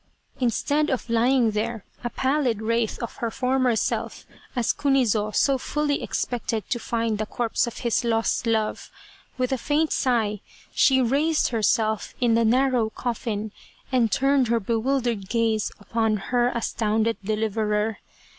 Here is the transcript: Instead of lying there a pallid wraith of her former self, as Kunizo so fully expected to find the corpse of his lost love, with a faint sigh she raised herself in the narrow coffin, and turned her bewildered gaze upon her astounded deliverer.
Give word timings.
Instead 0.39 0.89
of 0.89 1.11
lying 1.11 1.51
there 1.51 1.85
a 2.03 2.09
pallid 2.09 2.59
wraith 2.59 2.97
of 3.03 3.17
her 3.17 3.29
former 3.29 3.75
self, 3.75 4.25
as 4.55 4.73
Kunizo 4.73 5.29
so 5.29 5.59
fully 5.59 6.01
expected 6.01 6.67
to 6.71 6.79
find 6.79 7.19
the 7.19 7.27
corpse 7.27 7.67
of 7.67 7.77
his 7.85 8.03
lost 8.03 8.47
love, 8.47 8.89
with 9.37 9.51
a 9.51 9.59
faint 9.59 9.91
sigh 9.93 10.41
she 10.73 11.03
raised 11.03 11.49
herself 11.49 12.15
in 12.19 12.33
the 12.33 12.43
narrow 12.43 12.89
coffin, 12.89 13.51
and 13.91 14.11
turned 14.11 14.47
her 14.47 14.59
bewildered 14.59 15.29
gaze 15.29 15.71
upon 15.79 16.17
her 16.17 16.47
astounded 16.49 17.17
deliverer. 17.23 17.99